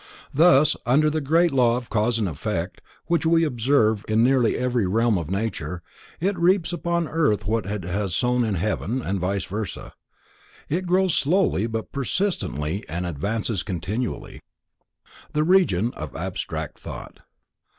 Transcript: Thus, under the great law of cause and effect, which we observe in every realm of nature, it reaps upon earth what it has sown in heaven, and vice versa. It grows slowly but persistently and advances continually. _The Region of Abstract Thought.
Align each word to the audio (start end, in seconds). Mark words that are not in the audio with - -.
Thus, 0.33 0.75
under 0.83 1.11
the 1.11 1.21
great 1.21 1.51
law 1.51 1.77
of 1.77 1.91
cause 1.91 2.17
and 2.17 2.27
effect, 2.27 2.81
which 3.05 3.23
we 3.23 3.43
observe 3.43 4.03
in 4.07 4.25
every 4.25 4.87
realm 4.87 5.15
of 5.19 5.29
nature, 5.29 5.83
it 6.19 6.35
reaps 6.39 6.73
upon 6.73 7.07
earth 7.07 7.45
what 7.45 7.67
it 7.67 7.83
has 7.83 8.15
sown 8.15 8.43
in 8.43 8.55
heaven, 8.55 9.03
and 9.03 9.19
vice 9.19 9.43
versa. 9.45 9.93
It 10.69 10.87
grows 10.87 11.13
slowly 11.13 11.67
but 11.67 11.91
persistently 11.91 12.83
and 12.89 13.05
advances 13.05 13.61
continually. 13.61 14.41
_The 15.35 15.47
Region 15.47 15.93
of 15.93 16.15
Abstract 16.15 16.79
Thought. 16.79 17.19